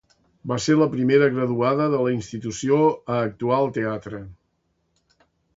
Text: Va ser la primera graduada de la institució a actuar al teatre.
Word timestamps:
Va 0.51 0.55
ser 0.67 0.77
la 0.77 0.87
primera 0.93 1.27
graduada 1.35 1.87
de 1.95 1.99
la 2.07 2.15
institució 2.15 2.81
a 2.89 3.21
actuar 3.29 3.61
al 3.61 3.73
teatre. 3.79 4.27